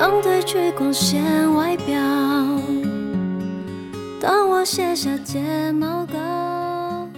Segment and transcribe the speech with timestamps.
[0.00, 1.96] 刚褪去光鲜外表。
[4.20, 7.08] 当我卸下睫毛膏，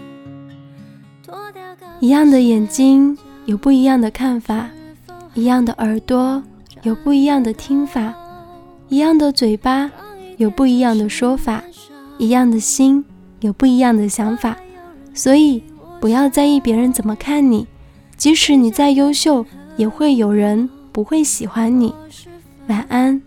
[2.01, 4.71] 一样的眼睛有不一样的看法，
[5.35, 6.43] 一样的耳朵
[6.81, 8.15] 有不一样的听法，
[8.89, 9.91] 一样的嘴巴
[10.39, 11.63] 有不一样的说法，
[12.17, 13.05] 一样的心
[13.41, 14.57] 有不一样的想法。
[15.13, 15.63] 所以
[16.01, 17.67] 不要在意别人怎么看你，
[18.17, 19.45] 即使你再优秀，
[19.77, 21.95] 也会有人不会喜欢你。
[22.69, 23.21] 晚安。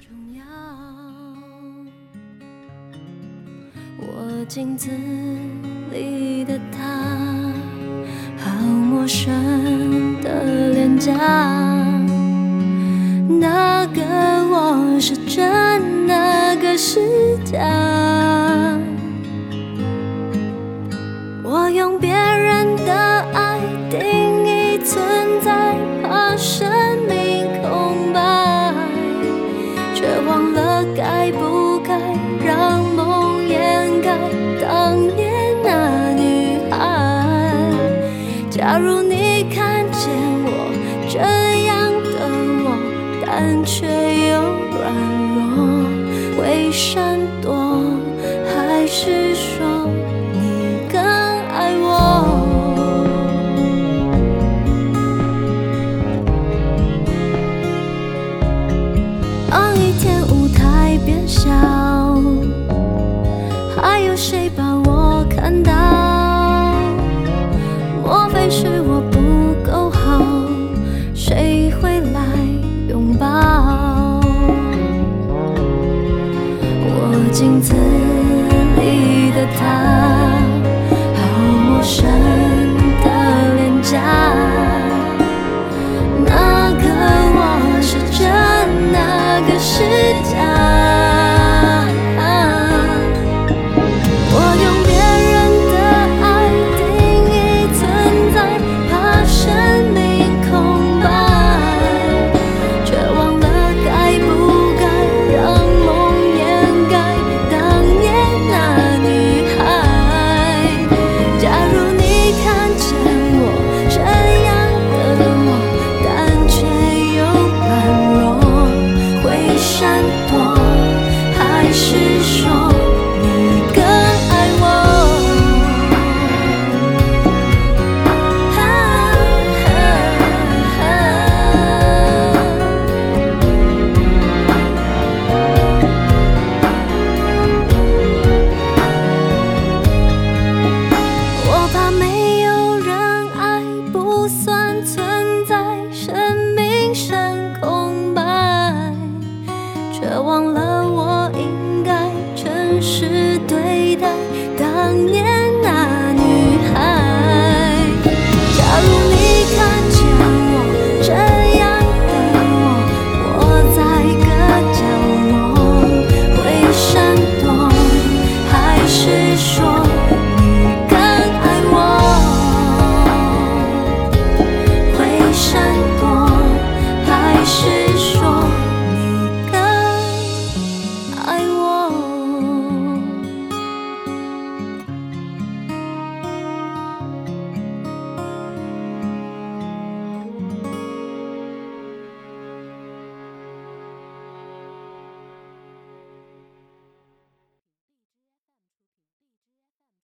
[4.00, 4.90] 我镜子
[5.92, 6.80] 里的他，
[8.38, 11.14] 好陌生的脸颊。
[13.28, 14.02] 那个
[14.50, 17.60] 我是真，那个是假。
[21.44, 22.13] 我用别
[31.04, 32.00] 该不该
[32.46, 34.18] 让梦掩盖
[34.62, 35.30] 当年
[35.62, 36.78] 那女孩。
[38.50, 40.10] 假如你看见
[40.46, 40.48] 我
[41.10, 41.20] 这
[41.66, 42.16] 样的
[42.64, 42.66] 我，
[43.26, 43.86] 但却
[44.30, 44.32] 又
[44.72, 44.82] 软
[45.36, 45.52] 弱，
[46.38, 47.52] 会闪躲，
[48.48, 49.23] 还是
[77.34, 80.40] 镜子里的他，
[81.16, 81.22] 好
[81.66, 82.53] 陌生。